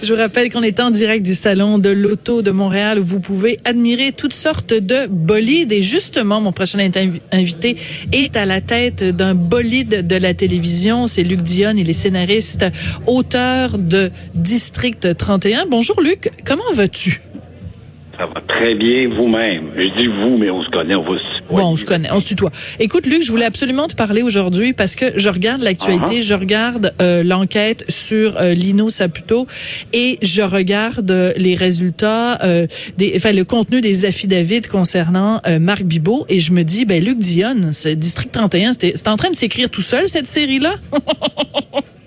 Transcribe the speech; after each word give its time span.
Je 0.00 0.14
vous 0.14 0.20
rappelle 0.20 0.50
qu'on 0.50 0.62
est 0.62 0.78
en 0.78 0.90
direct 0.90 1.26
du 1.26 1.34
salon 1.34 1.78
de 1.78 1.88
l'auto 1.88 2.40
de 2.40 2.52
Montréal 2.52 3.00
où 3.00 3.04
vous 3.04 3.18
pouvez 3.18 3.56
admirer 3.64 4.12
toutes 4.12 4.32
sortes 4.32 4.72
de 4.72 5.08
bolides. 5.08 5.72
Et 5.72 5.82
justement, 5.82 6.40
mon 6.40 6.52
prochain 6.52 6.78
invité 7.32 7.76
est 8.12 8.36
à 8.36 8.46
la 8.46 8.60
tête 8.60 9.02
d'un 9.02 9.34
bolide 9.34 10.06
de 10.06 10.16
la 10.16 10.34
télévision. 10.34 11.08
C'est 11.08 11.24
Luc 11.24 11.40
Dion. 11.40 11.74
Il 11.76 11.90
est 11.90 11.94
scénariste, 11.94 12.64
auteur 13.06 13.76
de 13.76 14.10
District 14.34 15.16
31. 15.16 15.66
Bonjour 15.66 16.00
Luc, 16.00 16.30
comment 16.46 16.72
vas-tu? 16.74 17.20
Ça 18.18 18.26
va 18.26 18.40
très 18.46 18.74
bien 18.76 19.08
vous-même. 19.08 19.70
Je 19.76 19.98
dis 19.98 20.06
vous, 20.06 20.38
mais 20.38 20.50
on 20.50 20.62
se 20.62 20.70
connaît, 20.70 20.94
on 20.94 21.02
va 21.02 21.18
se 21.18 21.37
Bon, 21.50 21.62
on 21.62 21.76
se 21.76 21.84
connaît, 21.84 22.10
on 22.12 22.20
se 22.20 22.26
tutoie. 22.26 22.50
Écoute, 22.78 23.06
Luc, 23.06 23.22
je 23.22 23.30
voulais 23.30 23.46
absolument 23.46 23.86
te 23.86 23.94
parler 23.94 24.22
aujourd'hui 24.22 24.72
parce 24.74 24.96
que 24.96 25.06
je 25.16 25.28
regarde 25.28 25.62
l'actualité, 25.62 26.20
uh-huh. 26.20 26.24
je 26.24 26.34
regarde 26.34 26.94
euh, 27.00 27.22
l'enquête 27.22 27.84
sur 27.88 28.36
euh, 28.36 28.52
Lino 28.52 28.90
Saputo 28.90 29.46
et 29.92 30.18
je 30.20 30.42
regarde 30.42 31.10
euh, 31.10 31.32
les 31.36 31.54
résultats, 31.54 32.42
euh, 32.44 32.66
des, 32.98 33.14
enfin 33.16 33.32
le 33.32 33.44
contenu 33.44 33.80
des 33.80 34.04
affidavits 34.04 34.62
concernant 34.62 35.40
Marc 35.60 35.84
Bibot 35.84 36.26
et 36.28 36.40
je 36.40 36.52
me 36.52 36.64
dis, 36.64 36.84
ben 36.84 37.02
Luc 37.02 37.18
Dionne, 37.18 37.70
District 37.96 38.30
31, 38.30 38.72
c'est 38.72 39.08
en 39.08 39.16
train 39.16 39.30
de 39.30 39.36
s'écrire 39.36 39.70
tout 39.70 39.82
seul 39.82 40.08
cette 40.08 40.26
série-là? 40.26 40.74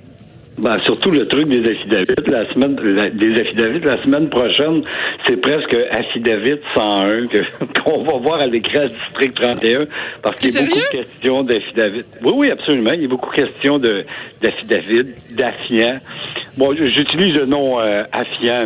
Ben, 0.61 0.77
surtout 0.81 1.09
le 1.09 1.27
truc 1.27 1.47
des 1.47 1.71
affidavits 1.71 2.13
la 2.27 2.47
semaine 2.53 2.75
des 3.15 3.41
affidavits 3.41 3.79
la 3.79 4.01
semaine 4.03 4.29
prochaine, 4.29 4.83
c'est 5.25 5.37
presque 5.37 5.75
affidavit 5.89 6.59
101 6.75 7.27
qu'on 7.83 8.03
va 8.03 8.17
voir 8.17 8.41
à 8.41 8.45
l'écran 8.45 8.85
district 8.85 9.41
31 9.41 9.87
parce 10.21 10.37
qu'il 10.37 10.53
y 10.53 10.57
a 10.57 10.61
beaucoup 10.61 10.75
de 10.77 11.03
questions 11.03 11.41
d'affidavit. 11.41 12.03
Oui 12.21 12.31
oui, 12.35 12.51
absolument, 12.51 12.91
il 12.93 13.01
y 13.01 13.05
a 13.05 13.07
beaucoup 13.07 13.31
de 13.35 13.41
questions 13.41 13.79
de 13.79 14.05
d'affidavit, 14.41 15.07
d'affiant. 15.31 15.99
Bon, 16.57 16.75
j'utilise 16.75 17.37
le 17.37 17.45
nom 17.45 17.79
euh, 17.79 18.03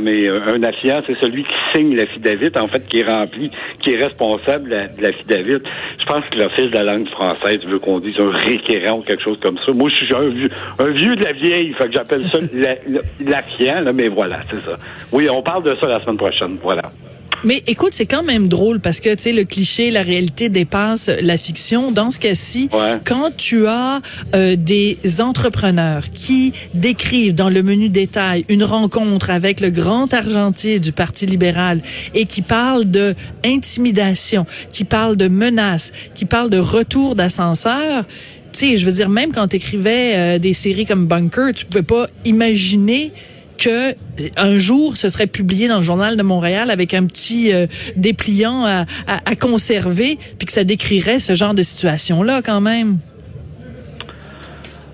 mais 0.02 0.28
euh, 0.28 0.42
un 0.48 0.64
affiant, 0.64 1.02
c'est 1.06 1.18
celui 1.20 1.44
qui 1.44 1.54
signe 1.72 1.96
l'affidavit, 1.96 2.52
en 2.60 2.68
fait, 2.68 2.86
qui 2.88 3.00
est 3.00 3.08
rempli, 3.08 3.52
qui 3.80 3.92
est 3.94 4.04
responsable 4.04 4.70
de 4.70 5.02
l'affidavit. 5.02 5.62
Je 6.00 6.06
pense 6.06 6.24
que 6.32 6.40
l'Office 6.40 6.72
de 6.72 6.78
la 6.78 6.84
langue 6.84 7.08
française 7.10 7.60
veut 7.68 7.78
qu'on 7.78 8.00
dise 8.00 8.20
un 8.20 8.30
réquérant 8.30 8.98
ou 8.98 9.02
quelque 9.02 9.24
chose 9.24 9.38
comme 9.40 9.58
ça. 9.64 9.72
Moi, 9.72 9.90
je 9.90 9.96
suis 9.98 10.16
un 10.16 10.30
vieux, 10.30 10.50
un 10.80 10.92
vieux 10.92 11.16
de 11.16 11.24
la 11.24 11.34
vieille, 11.34 11.74
fait 11.74 11.88
que 11.88 11.94
j'appelle 11.94 12.26
ça 12.26 12.40
l'affiant, 13.26 13.82
là, 13.82 13.94
mais 13.94 14.08
voilà, 14.08 14.40
c'est 14.50 14.62
ça. 14.62 14.78
Oui, 15.12 15.30
on 15.30 15.44
parle 15.44 15.64
de 15.64 15.76
ça 15.76 15.86
la 15.86 16.00
semaine 16.00 16.18
prochaine, 16.18 16.58
voilà. 16.64 16.92
Mais 17.46 17.62
écoute, 17.68 17.92
c'est 17.94 18.08
quand 18.08 18.24
même 18.24 18.50
drôle 18.50 18.80
parce 18.80 19.00
que 19.00 19.14
tu 19.14 19.22
sais 19.22 19.32
le 19.32 19.44
cliché, 19.44 19.92
la 19.92 20.02
réalité 20.02 20.50
dépasse 20.50 21.12
la 21.22 21.38
fiction. 21.38 21.92
Dans 21.92 22.10
ce 22.10 22.20
cas-ci, 22.20 22.70
quand 23.06 23.30
tu 23.38 23.68
as 23.68 24.02
euh, 24.34 24.56
des 24.56 24.98
entrepreneurs 25.20 26.06
qui 26.12 26.54
décrivent 26.74 27.36
dans 27.36 27.52
le 27.52 27.62
menu 27.62 27.90
détail 27.90 28.46
une 28.50 28.64
rencontre 28.64 29.30
avec 29.30 29.60
le 29.60 29.70
grand 29.70 30.12
argentier 30.12 30.80
du 30.80 30.92
Parti 30.92 31.28
libéral 31.28 31.82
et 32.16 32.26
qui 32.26 32.42
parlent 32.42 32.90
de 32.90 33.14
intimidation, 33.46 34.48
qui 34.74 34.84
parlent 34.84 35.16
de 35.16 35.28
menaces, 35.28 35.92
qui 36.16 36.26
parlent 36.26 36.50
de 36.50 36.58
retour 36.58 37.14
d'ascenseur, 37.14 38.06
tu 38.54 38.70
sais, 38.70 38.78
je 38.78 38.86
veux 38.88 38.92
dire 38.92 39.10
même 39.10 39.32
quand 39.32 39.50
tu 39.50 39.58
écrivais 39.58 40.14
euh, 40.16 40.40
des 40.40 40.54
séries 40.54 40.86
comme 40.86 41.06
Bunker, 41.06 41.54
tu 41.54 41.66
pouvais 41.66 41.84
pas 41.84 42.08
imaginer 42.24 43.12
que 43.58 43.96
un 44.38 44.60
jour 44.60 44.98
ce 44.98 45.10
serait 45.10 45.28
publié 45.28 45.68
dans 45.68 45.78
le 45.78 45.84
journal 45.84 46.18
de 46.18 46.24
Montréal 46.24 46.70
avec 46.72 46.94
un 46.94 47.06
petit 47.06 47.54
euh, 47.54 47.68
dépliant 47.96 48.66
à, 48.66 48.86
à, 49.08 49.36
conserver, 49.36 50.18
puis 50.38 50.46
que 50.46 50.52
ça 50.52 50.64
décrirait 50.64 51.20
ce 51.20 51.34
genre 51.34 51.54
de 51.54 51.64
situation 51.64 52.24
là 52.24 52.42
quand 52.44 52.62
même. 52.62 52.98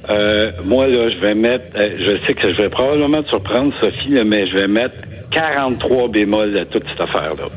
Euh, 0.09 0.51
moi 0.65 0.87
là, 0.87 1.09
je 1.09 1.17
vais 1.25 1.35
mettre, 1.35 1.65
euh, 1.75 1.91
je 1.97 2.25
sais 2.25 2.33
que 2.33 2.51
je 2.51 2.61
vais 2.61 2.69
probablement 2.69 3.23
te 3.23 3.29
surprendre 3.29 3.73
Sophie, 3.79 4.15
mais 4.25 4.47
je 4.47 4.55
vais 4.55 4.67
mettre 4.67 4.95
43 5.31 6.09
bémols 6.09 6.57
à 6.57 6.65
toute 6.65 6.83
cette 6.89 7.01
affaire 7.01 7.35
là. 7.35 7.47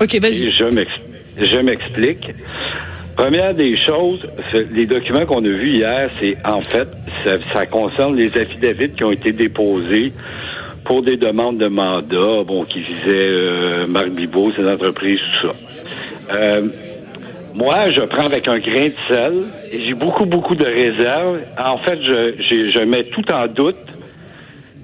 Ok, 0.00 0.20
vas-y. 0.20 0.52
Je 1.36 1.58
m'explique. 1.58 2.28
Première 3.16 3.54
des 3.54 3.76
choses, 3.76 4.20
les 4.72 4.86
documents 4.86 5.24
qu'on 5.24 5.44
a 5.44 5.48
vus 5.48 5.74
hier, 5.74 6.10
c'est 6.20 6.36
en 6.44 6.62
fait, 6.62 6.88
ça, 7.22 7.36
ça 7.52 7.66
concerne 7.66 8.16
les 8.16 8.36
affidavits 8.36 8.90
qui 8.90 9.04
ont 9.04 9.12
été 9.12 9.32
déposés 9.32 10.12
pour 10.84 11.02
des 11.02 11.16
demandes 11.16 11.58
de 11.58 11.66
mandat, 11.66 12.44
bon, 12.46 12.64
qui 12.64 12.80
visaient 12.80 13.30
euh, 13.30 13.86
Marc 13.86 14.10
Bibot, 14.10 14.52
ses 14.52 14.66
entreprises, 14.66 15.18
tout 15.40 15.48
ça. 15.48 15.54
Euh, 16.34 16.68
moi, 17.54 17.90
je 17.90 18.00
prends 18.02 18.26
avec 18.26 18.48
un 18.48 18.58
grain 18.58 18.86
de 18.86 18.94
sel 19.08 19.44
et 19.70 19.78
j'ai 19.78 19.94
beaucoup, 19.94 20.26
beaucoup 20.26 20.54
de 20.54 20.64
réserves. 20.64 21.40
En 21.58 21.78
fait, 21.78 22.02
je, 22.02 22.70
je 22.70 22.80
mets 22.80 23.04
tout 23.04 23.30
en 23.32 23.46
doute. 23.46 23.76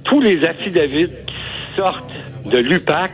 Tous 0.05 0.21
les 0.21 0.44
affidavits 0.44 1.09
qui 1.09 1.77
sortent 1.77 2.12
de 2.47 2.59
l'UPAC, 2.59 3.12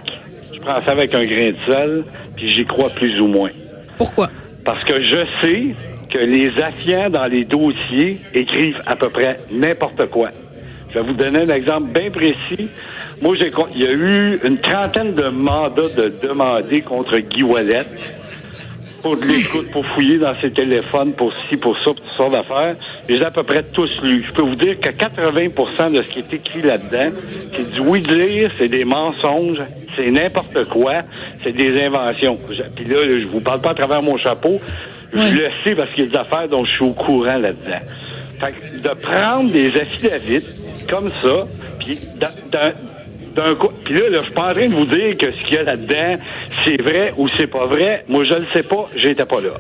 je 0.53 0.61
prends 0.61 0.81
ça 0.83 0.93
avec 0.93 1.15
un 1.15 1.25
grain 1.25 1.51
de 1.51 1.57
sel, 1.67 2.05
puis 2.37 2.51
j'y 2.51 2.65
crois 2.65 2.91
plus 2.91 3.21
ou 3.21 3.27
moins. 3.27 3.51
Pourquoi? 3.97 4.31
Parce 4.65 4.85
que 4.85 5.01
je 5.01 5.25
sais 5.43 5.75
que 6.11 6.19
les 6.19 6.51
affiants 6.63 7.11
dans 7.11 7.27
les 7.27 7.45
dossiers 7.45 8.19
écrivent 8.35 8.81
à 8.87 8.95
peu 8.95 9.09
près 9.09 9.35
n'importe 9.51 10.09
quoi. 10.11 10.29
Je 10.97 11.03
vais 11.03 11.09
vous 11.09 11.13
donner 11.13 11.41
un 11.41 11.55
exemple 11.55 11.89
bien 11.93 12.11
précis. 12.11 12.71
Moi, 13.21 13.37
j'ai, 13.37 13.53
il 13.75 13.83
y 13.83 13.87
a 13.87 13.93
eu 13.93 14.41
une 14.43 14.57
trentaine 14.57 15.13
de 15.13 15.29
mandats 15.29 15.91
de 15.95 16.11
demander 16.23 16.81
contre 16.81 17.19
Guy 17.19 17.43
Wallet 17.43 17.85
pour 19.03 19.15
de 19.15 19.27
l'écoute, 19.27 19.71
pour 19.73 19.85
fouiller 19.89 20.17
dans 20.17 20.35
ses 20.41 20.51
téléphones, 20.51 21.13
pour 21.13 21.35
ci, 21.51 21.59
pour 21.59 21.77
ça, 21.77 21.85
pour 21.85 21.97
toutes 21.97 22.17
sortes 22.17 22.33
d'affaires. 22.33 22.77
J'ai 23.11 23.23
à 23.23 23.31
peu 23.31 23.43
près 23.43 23.63
tous 23.75 23.91
lu. 24.03 24.25
Je 24.27 24.33
peux 24.33 24.41
vous 24.41 24.55
dire 24.55 24.81
que 24.81 24.89
80% 24.89 25.93
de 25.93 26.03
ce 26.03 26.09
qui 26.09 26.21
est 26.21 26.33
écrit 26.33 26.63
là-dedans, 26.63 27.15
c'est 27.55 27.71
du 27.73 27.81
oui 27.81 28.01
dire, 28.01 28.51
c'est 28.57 28.69
des 28.69 28.87
mensonges, 28.87 29.61
c'est 29.97 30.11
n'importe 30.11 30.65
quoi, 30.71 31.03
c'est 31.45 31.53
des 31.53 31.79
inventions. 31.79 32.39
Puis 32.75 32.87
là, 32.87 32.97
je 33.03 33.27
vous 33.27 33.41
parle 33.41 33.61
pas 33.61 33.73
à 33.73 33.75
travers 33.75 34.01
mon 34.01 34.17
chapeau. 34.17 34.59
Je 35.13 35.19
le 35.19 35.51
sais 35.63 35.75
parce 35.75 35.91
qu'il 35.91 36.05
y 36.05 36.09
a 36.09 36.11
des 36.11 36.17
affaires 36.17 36.49
dont 36.49 36.65
je 36.65 36.71
suis 36.71 36.85
au 36.87 36.95
courant 36.95 37.37
là-dedans. 37.37 37.83
Fait 38.41 38.53
que 38.53 38.79
de 38.79 38.95
prendre 38.95 39.51
des 39.51 39.77
affidavits 39.77 40.66
comme 40.89 41.11
ça, 41.23 41.47
puis 41.79 41.99
d'un 43.35 43.55
coup, 43.55 43.69
puis 43.85 43.95
là, 43.95 44.09
là, 44.09 44.19
je 44.21 44.25
suis 44.25 44.33
pas 44.33 44.51
en 44.51 44.55
train 44.55 44.69
de 44.69 44.75
vous 44.75 44.87
dire 44.87 45.17
que 45.19 45.31
ce 45.31 45.45
qu'il 45.47 45.55
y 45.55 45.59
a 45.59 45.63
là-dedans, 45.63 46.17
c'est 46.65 46.81
vrai 46.81 47.13
ou 47.17 47.29
c'est 47.37 47.47
pas 47.47 47.67
vrai. 47.67 48.05
Moi, 48.09 48.25
je 48.25 48.35
le 48.35 48.47
sais 48.55 48.63
pas, 48.63 48.89
j'étais 48.97 49.25
pas 49.25 49.41
là. 49.41 49.51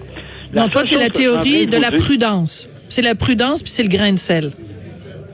non, 0.55 0.69
toi, 0.69 0.83
c'est 0.85 0.97
la 0.97 1.11
théorie 1.11 1.67
de, 1.67 1.77
la 1.77 1.93
prudence. 1.93 2.69
C'est 2.89 3.03
la 3.03 3.15
prudence, 3.15 3.63
puis 3.63 3.71
c'est 3.71 3.83
le 3.83 3.89
grain 3.89 4.13
de 4.13 4.19
sel. 4.19 4.51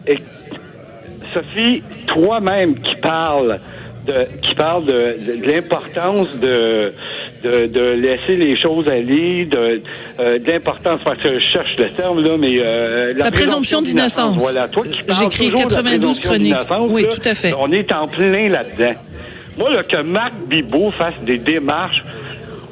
Et, 0.06 0.18
Sophie, 1.32 1.82
toi-même 2.06 2.78
qui 2.80 2.96
parles 2.96 3.60
de, 4.06 4.26
qui 4.42 4.54
parle 4.54 4.84
de, 4.86 5.16
l'importance 5.46 6.28
de, 6.40 6.92
de, 7.42 7.92
laisser 7.94 8.36
les 8.36 8.60
choses 8.60 8.88
aller, 8.88 9.46
de, 9.46 9.82
euh, 10.20 10.38
d'importance, 10.38 11.00
parce 11.04 11.20
que 11.22 11.38
je 11.38 11.46
cherche 11.52 11.76
le 11.78 11.90
terme 11.90 12.22
là, 12.22 12.36
mais 12.38 12.56
euh, 12.58 13.14
la, 13.16 13.30
présomption, 13.30 13.82
d'innocence. 13.82 14.40
Voilà, 14.40 14.68
toi 14.68 14.84
qui 14.84 15.02
parles 15.02 15.30
J'écris 15.30 15.50
92 15.50 16.20
chroniques. 16.20 16.54
Oui, 16.88 17.06
tout 17.10 17.28
à 17.28 17.34
fait. 17.34 17.52
On 17.58 17.70
est 17.72 17.92
en 17.92 18.08
plein 18.08 18.48
là-dedans. 18.48 18.94
Moi, 19.58 19.70
là, 19.70 19.82
que 19.82 20.02
Marc 20.02 20.34
Bibot 20.48 20.90
fasse 20.90 21.18
des 21.22 21.38
démarches 21.38 22.02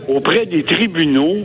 auprès 0.08 0.46
des 0.46 0.62
tribunaux 0.62 1.44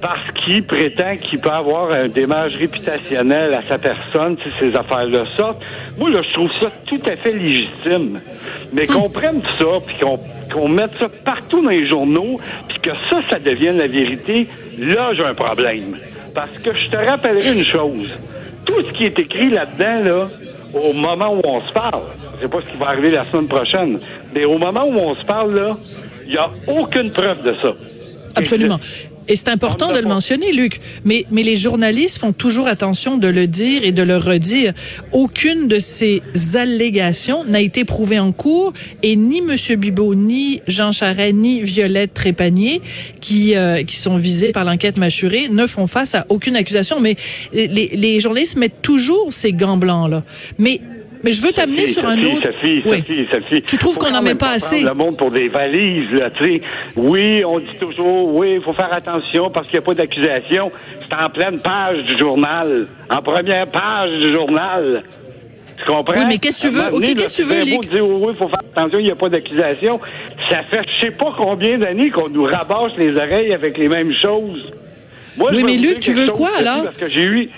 parce 0.00 0.32
qu'il 0.32 0.64
prétend 0.64 1.16
qu'il 1.18 1.40
peut 1.40 1.50
avoir 1.50 1.92
un 1.92 2.08
démarche 2.08 2.54
réputationnel 2.54 3.52
à 3.52 3.62
sa 3.68 3.76
personne 3.76 4.36
si 4.42 4.48
ces 4.58 4.74
affaires-là 4.74 5.24
sortent. 5.36 5.62
Moi, 5.98 6.10
là, 6.10 6.22
je 6.22 6.32
trouve 6.32 6.50
ça 6.60 6.70
tout 6.86 7.00
à 7.06 7.16
fait 7.16 7.32
légitime. 7.32 8.20
Mais 8.72 8.86
qu'on 8.86 9.10
prenne 9.10 9.42
ça, 9.58 9.66
puis 9.84 9.96
qu'on 10.00 10.18
mette 10.68 10.92
ça 10.98 11.08
partout 11.24 11.62
dans 11.62 11.70
les 11.70 11.88
journaux, 11.88 12.40
puis 12.68 12.78
que 12.80 12.90
ça, 13.10 13.20
ça 13.28 13.38
devienne 13.38 13.78
la 13.78 13.86
vérité, 13.86 14.46
là, 14.78 15.12
j'ai 15.14 15.24
un 15.24 15.34
problème. 15.34 15.96
Parce 16.34 16.58
que 16.58 16.70
je 16.74 16.90
te 16.90 16.96
rappellerai 16.96 17.52
une 17.58 17.64
chose. 17.64 18.18
Tout 18.64 18.80
ce 18.82 18.92
qui 18.92 19.04
est 19.04 19.18
écrit 19.18 19.50
là-dedans, 19.50 20.04
là, 20.04 20.28
au 20.74 20.92
moment 20.92 21.34
où 21.34 21.40
on 21.44 21.66
se 21.66 21.72
parle, 21.72 22.02
je 22.36 22.42
sais 22.42 22.48
pas 22.48 22.60
ce 22.62 22.70
qui 22.70 22.76
va 22.76 22.88
arriver 22.88 23.10
la 23.10 23.26
semaine 23.26 23.48
prochaine, 23.48 23.98
mais 24.34 24.44
au 24.44 24.58
moment 24.58 24.84
où 24.84 24.94
on 24.94 25.14
se 25.14 25.24
parle, 25.24 25.54
là, 25.54 25.72
il 26.26 26.32
n'y 26.32 26.38
a 26.38 26.50
aucune 26.68 27.10
preuve 27.10 27.42
de 27.42 27.54
ça. 27.54 27.74
Absolument. 28.36 28.78
Et 29.28 29.36
c'est 29.36 29.48
important 29.48 29.92
de 29.92 29.98
le 29.98 30.08
mentionner, 30.08 30.52
Luc. 30.52 30.80
Mais, 31.04 31.24
mais 31.30 31.42
les 31.42 31.56
journalistes 31.56 32.18
font 32.18 32.32
toujours 32.32 32.66
attention 32.66 33.16
de 33.16 33.28
le 33.28 33.46
dire 33.46 33.84
et 33.84 33.92
de 33.92 34.02
le 34.02 34.16
redire. 34.16 34.72
Aucune 35.12 35.68
de 35.68 35.78
ces 35.78 36.22
allégations 36.54 37.44
n'a 37.44 37.60
été 37.60 37.84
prouvée 37.84 38.18
en 38.18 38.32
cours 38.32 38.72
et 39.02 39.16
ni 39.16 39.38
M. 39.38 39.56
Bibot, 39.76 40.14
ni 40.14 40.60
Jean 40.66 40.92
Charest, 40.92 41.34
ni 41.34 41.60
Violette 41.60 42.14
Trépanier, 42.14 42.80
qui, 43.20 43.54
euh, 43.56 43.84
qui 43.84 43.96
sont 43.96 44.16
visés 44.16 44.52
par 44.52 44.64
l'enquête 44.64 44.96
mâchurée, 44.96 45.48
ne 45.48 45.66
font 45.66 45.86
face 45.86 46.14
à 46.14 46.26
aucune 46.28 46.56
accusation. 46.56 47.00
Mais 47.00 47.16
les, 47.52 47.68
les 47.68 48.20
journalistes 48.20 48.56
mettent 48.56 48.82
toujours 48.82 49.32
ces 49.32 49.52
gants 49.52 49.76
blancs-là. 49.76 50.24
Mais 50.58 50.80
mais 51.22 51.32
je 51.32 51.42
veux 51.42 51.52
t'amener 51.52 51.86
sur 51.86 52.06
un 52.06 52.18
autre. 52.22 52.52
Sophie, 52.52 52.82
oui. 52.84 52.98
Sophie, 52.98 53.26
Sophie. 53.32 53.62
Tu 53.62 53.78
trouves 53.78 53.98
qu'on 53.98 54.10
n'en 54.10 54.22
met 54.22 54.34
pas 54.34 54.50
assez? 54.50 54.82
Le 54.82 54.94
monde 54.94 55.16
pour 55.16 55.30
des 55.30 55.48
valises, 55.48 56.10
là, 56.12 56.30
tu 56.30 56.44
sais. 56.44 56.60
Oui, 56.96 57.44
on 57.44 57.58
dit 57.58 57.76
toujours, 57.78 58.34
oui, 58.34 58.54
il 58.56 58.62
faut 58.62 58.72
faire 58.72 58.92
attention 58.92 59.50
parce 59.50 59.66
qu'il 59.66 59.78
n'y 59.78 59.84
a 59.84 59.86
pas 59.86 59.94
d'accusation. 59.94 60.72
C'est 61.08 61.14
en 61.14 61.30
pleine 61.30 61.60
page 61.60 62.04
du 62.04 62.16
journal. 62.16 62.86
En 63.10 63.22
première 63.22 63.66
page 63.66 64.10
du 64.20 64.30
journal. 64.30 65.02
Tu 65.78 65.84
comprends? 65.86 66.14
Oui, 66.14 66.24
mais 66.28 66.38
qu'est-ce 66.38 66.62
que 66.62 66.68
tu 66.68 66.74
veux? 66.74 66.94
OK, 66.94 67.14
qu'est-ce 67.16 67.42
que 67.42 67.48
tu 67.48 67.48
veux, 67.48 67.64
Luc? 67.64 67.90
Dire, 67.90 68.06
oui, 68.06 68.32
il 68.34 68.36
faut 68.36 68.48
faire 68.48 68.60
attention, 68.76 68.98
il 68.98 69.04
n'y 69.06 69.10
a 69.10 69.16
pas 69.16 69.28
d'accusation. 69.28 70.00
Ça 70.50 70.62
fait 70.70 70.82
je 71.00 71.06
sais 71.06 71.12
pas 71.12 71.32
combien 71.36 71.78
d'années 71.78 72.10
qu'on 72.10 72.28
nous 72.28 72.44
rabâche 72.44 72.92
les 72.98 73.16
oreilles 73.16 73.54
avec 73.54 73.78
les 73.78 73.88
mêmes 73.88 74.12
choses. 74.12 74.72
Moi, 75.36 75.50
oui, 75.54 75.62
mais 75.64 75.76
Luc, 75.76 76.00
tu 76.00 76.12
veux 76.12 76.28
quoi, 76.28 76.50
alors? 76.58 76.84
Parce 76.84 76.98
que 76.98 77.08
j'ai 77.08 77.22
eu, 77.22 77.50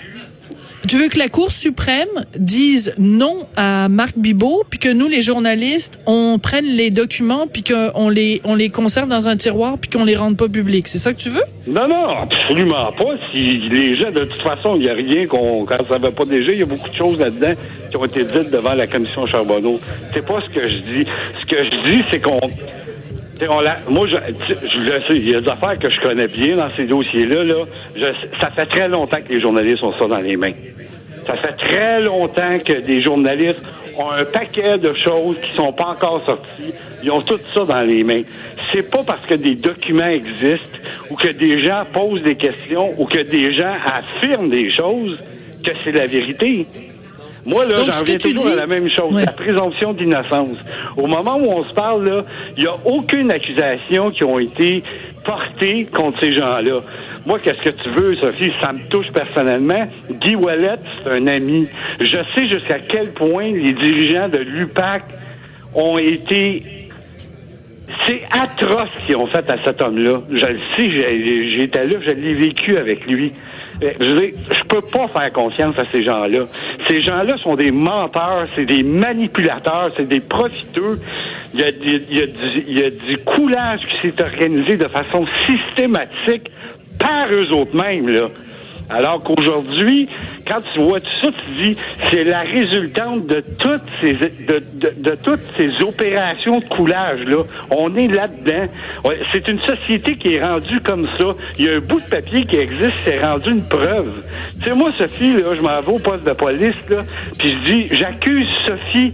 tu 0.87 0.97
veux 0.97 1.07
que 1.07 1.17
la 1.17 1.29
Cour 1.29 1.51
suprême 1.51 2.09
dise 2.37 2.93
non 2.97 3.47
à 3.55 3.87
Marc 3.89 4.17
Bibot, 4.17 4.63
puis 4.69 4.79
que 4.79 4.89
nous, 4.91 5.07
les 5.07 5.21
journalistes, 5.21 5.99
on 6.05 6.39
prenne 6.39 6.65
les 6.65 6.89
documents, 6.89 7.47
puis 7.47 7.63
qu'on 7.63 8.09
les, 8.09 8.41
on 8.43 8.55
les 8.55 8.69
conserve 8.69 9.07
dans 9.07 9.27
un 9.27 9.37
tiroir, 9.37 9.77
puis 9.77 9.89
qu'on 9.89 10.05
les 10.05 10.15
rende 10.15 10.37
pas 10.37 10.49
publics? 10.49 10.87
C'est 10.87 10.97
ça 10.97 11.13
que 11.13 11.19
tu 11.19 11.29
veux? 11.29 11.43
Non, 11.67 11.87
non, 11.87 12.09
absolument 12.09 12.91
pas. 12.91 13.15
Si 13.31 13.57
les 13.69 13.95
gens, 13.95 14.11
de 14.11 14.25
toute 14.25 14.41
façon, 14.41 14.75
il 14.75 14.81
n'y 14.81 14.89
a 14.89 14.93
rien 14.93 15.25
qu'on, 15.27 15.65
ça 15.67 15.97
va 15.97 16.11
pas 16.11 16.25
déjà, 16.25 16.51
il 16.51 16.59
y 16.59 16.63
a 16.63 16.65
beaucoup 16.65 16.89
de 16.89 16.95
choses 16.95 17.17
là-dedans 17.17 17.53
qui 17.89 17.97
ont 17.97 18.05
été 18.05 18.23
dites 18.25 18.51
devant 18.51 18.73
la 18.73 18.87
commission 18.87 19.25
Charbonneau. 19.25 19.79
C'est 20.13 20.25
pas 20.25 20.41
ce 20.41 20.49
que 20.49 20.69
je 20.69 20.77
dis. 20.77 21.07
Ce 21.41 21.45
que 21.45 21.57
je 21.63 21.91
dis, 21.91 22.03
c'est 22.11 22.19
qu'on 22.19 22.41
moi, 23.89 24.07
je, 24.07 24.17
je, 24.67 25.07
sais, 25.07 25.15
il 25.15 25.29
y 25.29 25.35
a 25.35 25.41
des 25.41 25.49
affaires 25.49 25.77
que 25.79 25.89
je 25.89 25.99
connais 26.01 26.27
bien 26.27 26.55
dans 26.55 26.69
ces 26.75 26.85
dossiers-là. 26.85 27.43
Là. 27.43 28.11
ça 28.39 28.51
fait 28.51 28.65
très 28.65 28.87
longtemps 28.87 29.21
que 29.21 29.33
les 29.33 29.41
journalistes 29.41 29.83
ont 29.83 29.93
ça 29.97 30.07
dans 30.07 30.21
les 30.21 30.35
mains. 30.35 30.53
Ça 31.27 31.37
fait 31.37 31.53
très 31.53 32.01
longtemps 32.01 32.59
que 32.59 32.81
des 32.81 33.01
journalistes 33.01 33.63
ont 33.97 34.11
un 34.11 34.25
paquet 34.25 34.77
de 34.77 34.93
choses 34.93 35.37
qui 35.41 35.55
sont 35.55 35.71
pas 35.71 35.87
encore 35.87 36.23
sorties. 36.25 36.73
Ils 37.03 37.11
ont 37.11 37.21
tout 37.21 37.39
ça 37.53 37.65
dans 37.65 37.81
les 37.81 38.03
mains. 38.03 38.23
C'est 38.71 38.89
pas 38.89 39.03
parce 39.03 39.25
que 39.25 39.35
des 39.35 39.55
documents 39.55 40.07
existent 40.07 40.77
ou 41.09 41.15
que 41.15 41.29
des 41.29 41.57
gens 41.57 41.83
posent 41.93 42.23
des 42.23 42.35
questions 42.35 42.91
ou 42.97 43.05
que 43.05 43.19
des 43.19 43.53
gens 43.53 43.73
affirment 43.85 44.49
des 44.49 44.71
choses 44.71 45.17
que 45.63 45.71
c'est 45.83 45.91
la 45.91 46.07
vérité. 46.07 46.65
Moi, 47.45 47.65
là, 47.65 47.75
j'en 47.75 47.99
reviens 47.99 48.17
toujours 48.17 48.51
à 48.51 48.55
la 48.55 48.67
même 48.67 48.89
chose, 48.89 49.13
la 49.13 49.31
présomption 49.31 49.93
d'innocence. 49.93 50.57
Au 50.95 51.07
moment 51.07 51.37
où 51.37 51.51
on 51.51 51.63
se 51.65 51.73
parle, 51.73 52.05
là, 52.07 52.23
il 52.55 52.63
n'y 52.63 52.69
a 52.69 52.75
aucune 52.85 53.31
accusation 53.31 54.11
qui 54.11 54.23
ont 54.23 54.39
été 54.39 54.83
portées 55.25 55.85
contre 55.85 56.19
ces 56.21 56.33
gens-là. 56.33 56.81
Moi, 57.25 57.39
qu'est-ce 57.39 57.61
que 57.61 57.69
tu 57.69 57.89
veux, 57.89 58.15
Sophie? 58.17 58.51
Ça 58.61 58.73
me 58.73 58.87
touche 58.89 59.11
personnellement. 59.13 59.87
Guy 60.09 60.35
Wallet, 60.35 60.79
c'est 61.03 61.11
un 61.11 61.27
ami. 61.27 61.67
Je 61.99 62.17
sais 62.35 62.47
jusqu'à 62.49 62.79
quel 62.79 63.11
point 63.11 63.51
les 63.51 63.73
dirigeants 63.73 64.29
de 64.29 64.39
l'UPAC 64.39 65.03
ont 65.73 65.97
été 65.97 66.82
c'est 68.07 68.23
atroce 68.31 68.89
ce 68.99 69.05
qu'ils 69.05 69.15
ont 69.17 69.27
fait 69.27 69.49
à 69.49 69.57
cet 69.63 69.81
homme-là. 69.81 70.21
Je 70.29 70.45
le 70.45 70.59
sais, 70.77 71.57
j'étais 71.59 71.85
là, 71.85 71.95
je 72.01 72.11
l'ai 72.11 72.33
vécu 72.33 72.77
avec 72.77 73.05
lui. 73.05 73.33
Euh, 73.81 73.91
je 73.99 74.63
peux 74.67 74.81
pas 74.81 75.07
faire 75.07 75.31
confiance 75.33 75.77
à 75.77 75.83
ces 75.91 76.03
gens-là. 76.03 76.45
Ces 76.87 77.01
gens-là 77.01 77.37
sont 77.37 77.55
des 77.55 77.71
menteurs, 77.71 78.47
c'est 78.55 78.65
des 78.65 78.83
manipulateurs, 78.83 79.89
c'est 79.95 80.07
des 80.07 80.21
profiteurs. 80.21 80.97
Il 81.53 81.59
y, 81.59 81.63
a, 81.63 81.69
il, 81.69 82.17
y 82.17 82.21
a 82.21 82.27
du, 82.27 82.63
il 82.67 82.79
y 82.79 82.83
a 82.83 82.89
du 82.89 83.17
coulage 83.19 83.85
qui 83.87 84.07
s'est 84.07 84.21
organisé 84.21 84.77
de 84.77 84.87
façon 84.87 85.25
systématique 85.45 86.49
par 86.99 87.27
eux 87.31 87.51
autres 87.51 87.75
mêmes, 87.75 88.07
là. 88.09 88.29
Alors 88.93 89.23
qu'aujourd'hui, 89.23 90.07
quand 90.47 90.61
tu 90.71 90.79
vois 90.79 90.99
tout 90.99 91.09
ça, 91.21 91.29
tu 91.45 91.63
dis 91.63 91.77
c'est 92.11 92.23
la 92.23 92.41
résultante 92.41 93.25
de 93.25 93.43
toutes 93.59 93.89
ces 93.99 94.13
de, 94.13 95.15
toutes 95.23 95.41
ces 95.57 95.81
opérations 95.81 96.59
de 96.59 96.65
coulage 96.65 97.21
là. 97.21 97.43
On 97.71 97.95
est 97.95 98.07
là-dedans. 98.07 98.67
C'est 99.31 99.47
une 99.47 99.59
société 99.61 100.15
qui 100.17 100.35
est 100.35 100.43
rendue 100.43 100.79
comme 100.81 101.07
ça. 101.17 101.25
Il 101.57 101.65
y 101.65 101.69
a 101.69 101.77
un 101.77 101.79
bout 101.79 102.01
de 102.01 102.05
papier 102.05 102.45
qui 102.45 102.57
existe, 102.57 102.93
c'est 103.05 103.19
rendu 103.19 103.51
une 103.51 103.67
preuve. 103.67 104.23
Tu 104.61 104.69
sais 104.69 104.75
moi 104.75 104.91
Sophie 104.97 105.33
là, 105.33 105.55
je 105.55 105.61
m'en 105.61 105.81
vais 105.81 105.91
au 105.91 105.99
poste 105.99 106.23
de 106.23 106.33
police 106.33 106.75
là, 106.89 107.03
puis 107.39 107.49
je 107.49 107.71
dis 107.71 107.87
j'accuse 107.91 108.49
Sophie 108.67 109.13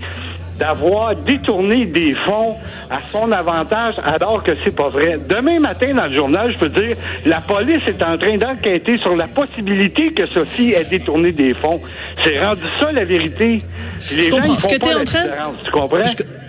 d'avoir 0.60 1.16
détourné 1.16 1.86
des 1.86 2.14
fonds 2.26 2.56
à 2.90 3.00
son 3.12 3.32
avantage 3.32 3.96
alors 4.04 4.44
que 4.44 4.52
c'est 4.64 4.76
pas 4.76 4.90
vrai. 4.90 5.18
Demain 5.28 5.60
matin, 5.60 5.94
dans 5.94 6.04
le 6.04 6.12
journal, 6.12 6.54
je 6.54 6.60
peux 6.60 6.70
dire, 6.70 6.98
la 7.26 7.42
police 7.42 7.82
est 7.88 8.04
en 8.04 8.18
train 8.18 8.38
d'enquêter 8.38 8.98
sur 9.00 9.16
la 9.16 9.28
possibilité 9.28 10.12
que 10.14 10.28
Sophie 10.28 10.74
ait 10.74 10.84
détourné 10.84 11.32
des 11.32 11.54
fonds. 11.54 11.80
C'est 12.24 12.44
rendu 12.44 12.64
ça 12.80 12.92
la 12.92 13.06
vérité. 13.06 13.60
Les 14.14 14.24
je 14.24 14.30
comprends. 14.30 14.60
ce 14.60 14.68
que 14.68 14.80
tu 14.80 14.90
es 14.90 14.96
en 14.96 15.04
train... 15.04 15.24
Tu 15.64 15.72
comprends? 15.72 16.02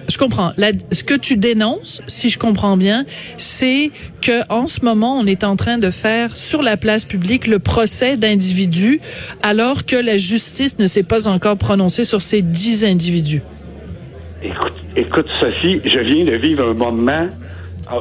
Je, 0.09 0.19
comprends. 0.19 0.53
ce 0.91 1.05
que 1.05 1.15
tu 1.15 1.37
dénonces, 1.37 2.03
si 2.09 2.31
je 2.31 2.39
comprends 2.39 2.77
bien, 2.77 3.05
c'est 3.37 3.91
que 4.23 4.43
en 4.49 4.67
ce 4.67 4.85
moment, 4.85 5.17
on 5.19 5.27
est 5.27 5.45
en 5.45 5.55
train 5.55 5.79
de 5.79 5.91
faire 5.91 6.35
sur 6.37 6.63
la 6.63 6.77
place 6.77 7.05
publique 7.05 7.47
le 7.47 7.61
procès 7.61 8.17
d'individus 8.17 9.01
alors 9.43 9.87
que 9.87 9.97
la 9.97 10.19
justice 10.19 10.79
ne 10.81 10.89
s'est 10.89 11.05
pas 11.05 11.29
encore 11.29 11.57
prononcée 11.57 12.05
sur 12.05 12.23
ces 12.23 12.43
dix 12.43 12.85
individus. 12.85 13.43
Écoute, 14.97 15.27
Sophie, 15.41 15.81
je 15.85 16.01
viens 16.01 16.25
de 16.25 16.37
vivre 16.37 16.71
un 16.71 16.75
moment. 16.75 17.29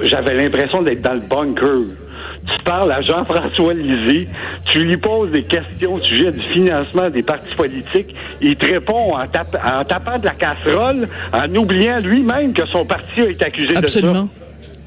J'avais 0.03 0.35
l'impression 0.35 0.81
d'être 0.81 1.01
dans 1.01 1.13
le 1.13 1.21
bunker. 1.21 1.81
Tu 2.45 2.63
parles 2.63 2.91
à 2.91 3.01
Jean-François 3.01 3.73
Lisée, 3.73 4.27
tu 4.65 4.79
lui 4.79 4.97
poses 4.97 5.31
des 5.31 5.43
questions 5.43 5.95
au 5.95 5.99
sujet 5.99 6.31
du 6.31 6.39
financement 6.39 7.09
des 7.09 7.21
partis 7.21 7.53
politiques, 7.55 8.15
il 8.41 8.55
te 8.55 8.65
répond 8.65 9.13
en, 9.15 9.27
tapant 9.27 10.17
de 10.17 10.25
la 10.25 10.33
casserole, 10.33 11.07
en 11.33 11.55
oubliant 11.55 11.99
lui-même 11.99 12.53
que 12.53 12.65
son 12.65 12.85
parti 12.85 13.21
a 13.21 13.29
été 13.29 13.45
accusé 13.45 13.75
Absolument. 13.75 14.11
de 14.11 14.17
ça. 14.17 14.27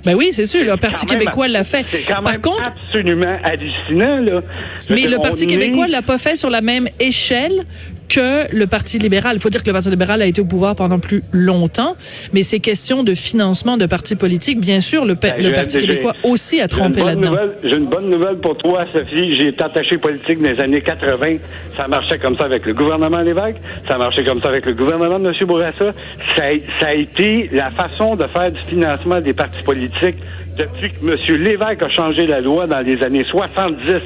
Ben 0.04 0.14
oui, 0.16 0.30
c'est 0.32 0.46
sûr, 0.46 0.64
le 0.64 0.76
Parti 0.76 1.06
québécois 1.06 1.46
l'a 1.46 1.62
fait. 1.62 1.84
C'est 1.86 2.12
quand 2.12 2.22
même 2.22 2.40
absolument 2.64 3.36
hallucinant, 3.44 4.18
là. 4.20 4.40
mais 4.90 5.06
le 5.06 5.18
Parti 5.18 5.46
québécois 5.46 5.86
l'a 5.86 6.02
pas 6.02 6.18
fait 6.18 6.34
sur 6.34 6.50
la 6.50 6.60
même 6.60 6.88
échelle 6.98 7.64
que 8.12 8.54
le 8.54 8.66
Parti 8.66 8.98
libéral. 8.98 9.36
Il 9.36 9.40
faut 9.40 9.48
dire 9.48 9.62
que 9.62 9.68
le 9.68 9.72
Parti 9.72 9.88
libéral 9.88 10.20
a 10.20 10.26
été 10.26 10.40
au 10.40 10.44
pouvoir 10.44 10.76
pendant 10.76 10.98
plus 10.98 11.22
longtemps, 11.32 11.96
mais 12.34 12.42
ces 12.42 12.60
questions 12.60 13.02
de 13.02 13.14
financement 13.14 13.76
de 13.76 13.86
partis 13.86 14.16
politiques, 14.16 14.60
bien 14.60 14.80
sûr, 14.80 15.04
le, 15.04 15.14
ben, 15.14 15.32
Parti 15.54 15.78
québécois 15.78 16.12
aussi 16.22 16.60
a 16.60 16.68
trompé 16.68 17.02
là-dedans. 17.02 17.34
J'ai 17.64 17.76
une 17.76 17.86
bonne 17.86 18.10
nouvelle 18.10 18.36
pour 18.36 18.56
toi, 18.58 18.84
Sophie. 18.92 19.36
J'ai 19.36 19.48
été 19.48 19.62
attaché 19.62 19.96
politique 19.96 20.42
dans 20.42 20.50
les 20.50 20.60
années 20.60 20.82
80. 20.82 21.36
Ça 21.76 21.88
marchait 21.88 22.18
comme 22.18 22.36
ça 22.36 22.44
avec 22.44 22.66
le 22.66 22.74
gouvernement 22.74 23.20
Lévesque. 23.20 23.56
Ça 23.88 23.96
marchait 23.96 24.24
comme 24.24 24.42
ça 24.42 24.48
avec 24.48 24.66
le 24.66 24.74
gouvernement 24.74 25.18
de 25.18 25.28
M. 25.28 25.34
Bourassa. 25.46 25.92
Ça, 26.36 26.42
ça 26.80 26.86
a 26.88 26.94
été 26.94 27.48
la 27.52 27.70
façon 27.70 28.16
de 28.16 28.26
faire 28.26 28.52
du 28.52 28.60
financement 28.68 29.20
des 29.20 29.32
partis 29.32 29.62
politiques 29.62 30.16
depuis 30.56 30.90
que 30.90 31.06
M. 31.06 31.36
Lévesque 31.42 31.82
a 31.82 31.88
changé 31.88 32.26
la 32.26 32.40
loi 32.40 32.66
dans 32.66 32.80
les 32.80 33.02
années 33.02 33.24
70. 33.24 34.02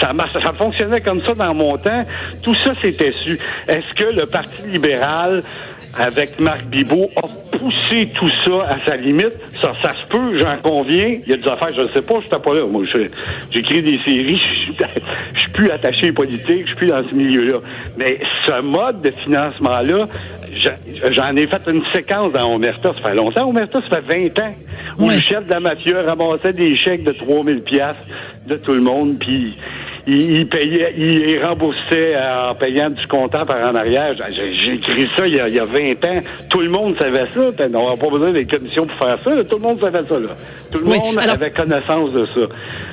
Ça, 0.00 0.12
ça 0.32 0.52
fonctionnait 0.54 1.00
comme 1.00 1.22
ça 1.22 1.34
dans 1.34 1.54
mon 1.54 1.76
temps. 1.78 2.04
Tout 2.42 2.54
ça, 2.56 2.74
c'était 2.74 3.12
su. 3.12 3.38
Est-ce 3.68 3.94
que 3.94 4.12
le 4.12 4.26
Parti 4.26 4.62
libéral, 4.66 5.42
avec 5.96 6.40
Marc 6.40 6.64
Bibot, 6.64 7.10
a 7.16 7.56
poussé 7.56 8.10
tout 8.14 8.30
ça 8.44 8.68
à 8.68 8.84
sa 8.86 8.96
limite? 8.96 9.34
Ça, 9.60 9.72
ça 9.82 9.94
se 9.94 10.06
peut, 10.08 10.38
j'en 10.38 10.56
conviens. 10.58 11.18
Il 11.24 11.28
y 11.28 11.34
a 11.34 11.36
des 11.36 11.48
affaires, 11.48 11.72
je 11.76 11.82
ne 11.82 11.88
sais 11.88 12.02
pas, 12.02 12.14
je 12.20 12.28
pas 12.28 12.54
là. 12.54 12.66
Moi, 12.66 12.84
j'écris 13.52 13.82
des 13.82 13.98
séries, 14.04 14.40
je 15.34 15.40
suis 15.40 15.50
plus 15.50 15.70
attaché 15.70 16.12
politique, 16.12 16.62
je 16.62 16.66
suis 16.66 16.76
plus 16.76 16.88
dans 16.88 17.08
ce 17.08 17.14
milieu-là. 17.14 17.60
Mais 17.96 18.18
ce 18.46 18.60
mode 18.60 19.00
de 19.02 19.12
financement-là, 19.22 20.08
j'en 21.10 21.36
ai 21.36 21.46
fait 21.46 21.62
une 21.66 21.82
séquence 21.92 22.32
dans 22.32 22.54
Omerta. 22.54 22.92
Ça 22.94 23.08
fait 23.08 23.14
longtemps. 23.14 23.48
Omerta, 23.48 23.80
ça 23.88 24.00
fait 24.00 24.30
20 24.30 24.40
ans. 24.40 24.54
Où 24.98 25.08
le 25.08 25.18
chef 25.20 25.46
de 25.46 25.50
la 25.50 25.60
mafia 25.60 26.02
ramassait 26.02 26.52
des 26.52 26.76
chèques 26.76 27.04
de 27.04 27.12
3000 27.12 27.62
pièces 27.62 27.96
de 28.46 28.56
tout 28.56 28.72
le 28.72 28.80
monde, 28.80 29.18
puis 29.18 29.56
il, 30.06 30.48
payait, 30.48 30.94
il 30.96 31.44
remboursait 31.44 32.16
en 32.16 32.54
payant 32.54 32.90
du 32.90 33.06
comptant 33.06 33.46
par 33.46 33.56
en 33.68 33.74
arrière. 33.74 34.14
J'ai 34.30 34.74
écrit 34.74 35.08
ça 35.16 35.26
il 35.26 35.34
y, 35.34 35.40
a, 35.40 35.48
il 35.48 35.54
y, 35.54 35.60
a, 35.60 35.64
20 35.64 36.04
ans. 36.04 36.22
Tout 36.48 36.60
le 36.60 36.68
monde 36.68 36.96
savait 36.98 37.26
ça. 37.34 37.40
On 37.74 37.90
n'a 37.90 37.96
pas 37.96 38.10
besoin 38.10 38.32
des 38.32 38.44
commissions 38.44 38.86
pour 38.86 38.98
faire 38.98 39.18
ça. 39.24 39.44
Tout 39.44 39.56
le 39.56 39.62
monde 39.62 39.80
savait 39.80 40.06
ça. 40.08 40.18
Là. 40.18 40.28
Tout 40.70 40.78
le 40.78 40.84
monde 40.86 41.18
avait 41.18 41.50
connaissance 41.50 42.12
de 42.12 42.26
ça. 42.26 42.40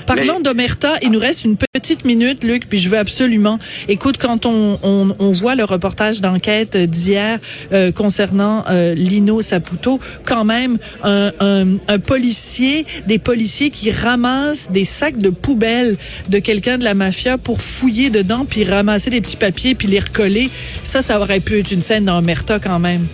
Parlons 0.06 0.40
d'Omerta. 0.40 0.98
Il 1.02 1.12
nous 1.12 1.20
reste 1.20 1.46
une 1.46 1.58
petite 1.58 2.06
minute, 2.06 2.44
Luc, 2.44 2.68
puis 2.70 2.78
je 2.78 2.90
veux 2.90 2.98
absolument. 2.98 3.58
Écoute, 3.88 4.18
quand 4.18 4.46
on, 4.46 4.78
on, 4.84 5.16
on 5.20 5.32
voit 5.32 5.56
le 5.56 5.64
reportage 5.64 6.22
d'enquête 6.22 6.78
d'hier 6.78 7.40
euh, 7.72 7.92
concernant 7.92 8.64
euh, 8.70 8.94
Lino 8.94 9.42
Saputo, 9.42 10.00
quand 10.26 10.46
même 10.46 10.78
un, 11.04 11.32
un, 11.40 11.66
un, 11.88 12.00
policier, 12.00 12.86
des 13.08 13.20
policiers 13.20 13.70
qui 13.70 13.92
ramassent 13.92 14.72
des 14.72 14.86
sacs 14.86 15.18
de 15.18 15.30
poubelle 15.30 15.98
de 16.30 16.40
quelqu'un 16.40 16.78
de 16.78 16.84
la 16.84 16.94
mafia 17.02 17.38
pour 17.40 17.62
fouiller 17.62 18.12
dedans, 18.12 18.46
puis 18.48 18.64
ramasser 18.64 19.10
des 19.10 19.22
petits 19.22 19.38
papiers, 19.38 19.74
puis 19.74 19.88
les 19.88 20.00
recoller. 20.00 20.50
Ça, 20.84 21.02
ça 21.02 21.20
aurait 21.20 21.40
pu 21.40 21.60
être 21.60 21.72
une 21.72 21.82
scène 21.82 22.06
d'Omerta 22.06 22.60
quand 22.60 22.80
même. 22.80 23.08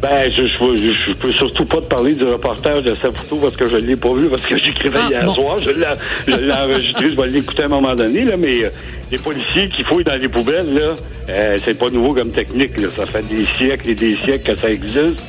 Ben, 0.00 0.30
je, 0.30 0.46
je, 0.46 0.92
je, 1.06 1.12
peux 1.14 1.32
surtout 1.32 1.64
pas 1.64 1.80
te 1.80 1.86
parler 1.86 2.12
du 2.12 2.24
reportage 2.24 2.84
de 2.84 2.94
Saputo 3.00 3.36
parce 3.36 3.56
que 3.56 3.68
je 3.70 3.76
l'ai 3.76 3.96
pas 3.96 4.12
vu, 4.12 4.28
parce 4.28 4.42
que 4.42 4.56
j'écrivais 4.56 4.98
ah, 5.02 5.08
hier 5.08 5.30
soir. 5.30 5.56
Je 5.58 5.70
l'ai 5.70 6.52
enregistré, 6.52 7.10
je 7.10 7.16
vais 7.16 7.28
l'écouter 7.28 7.62
à 7.62 7.66
un 7.66 7.68
moment 7.68 7.94
donné, 7.94 8.22
là, 8.24 8.36
mais 8.36 8.64
euh, 8.64 8.68
les 9.10 9.18
policiers 9.18 9.70
qui 9.70 9.82
fouillent 9.82 10.04
dans 10.04 10.20
les 10.20 10.28
poubelles, 10.28 10.74
là, 10.74 10.94
euh, 11.30 11.56
c'est 11.64 11.78
pas 11.78 11.88
nouveau 11.88 12.12
comme 12.12 12.32
technique. 12.32 12.78
Là. 12.78 12.88
Ça 12.94 13.06
fait 13.06 13.26
des 13.26 13.46
siècles 13.56 13.90
et 13.90 13.94
des 13.94 14.16
siècles 14.24 14.52
que 14.52 14.60
ça 14.60 14.70
existe. 14.70 15.22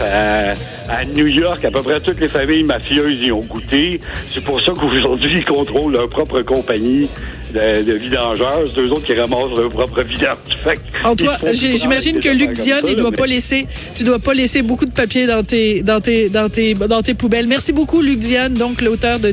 À 0.00 1.04
New 1.04 1.26
York, 1.26 1.64
à 1.64 1.70
peu 1.70 1.82
près 1.82 2.00
toutes 2.00 2.20
les 2.20 2.28
familles 2.28 2.64
mafieuses 2.64 3.20
y 3.20 3.32
ont 3.32 3.40
goûté. 3.40 4.00
C'est 4.32 4.42
pour 4.42 4.60
ça 4.60 4.72
qu'aujourd'hui, 4.72 5.38
ils 5.38 5.44
contrôlent 5.44 5.92
leur 5.92 6.08
propre 6.08 6.42
compagnie 6.42 7.08
de, 7.52 7.82
de 7.82 7.92
vidangeurs, 7.92 8.62
c'est 8.74 8.80
eux 8.80 8.90
autres 8.90 9.04
qui 9.04 9.14
ramassent 9.14 9.56
leur 9.56 9.70
propre 9.70 10.02
vidange. 10.02 10.38
toi, 11.18 11.36
j'imagine 11.52 12.20
que 12.20 12.28
Luc 12.28 12.52
Dion, 12.52 12.76
il 12.88 12.96
doit 12.96 13.12
pas 13.12 13.26
laisser, 13.26 13.66
tu 13.94 14.04
dois 14.04 14.18
pas 14.18 14.34
laisser 14.34 14.62
beaucoup 14.62 14.86
de 14.86 14.92
papier 14.92 15.26
dans 15.26 15.44
tes, 15.44 15.82
dans 15.82 16.00
tes, 16.00 16.28
dans 16.28 16.48
tes, 16.48 16.74
dans 16.74 17.02
tes 17.02 17.14
poubelles. 17.14 17.46
Merci 17.46 17.72
beaucoup, 17.72 18.00
Luc 18.00 18.18
Dion, 18.18 18.48
donc 18.50 18.80
l'auteur 18.80 19.20
de 19.20 19.30